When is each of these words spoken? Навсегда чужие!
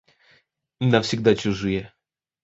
Навсегда 0.91 1.35
чужие! 1.35 1.93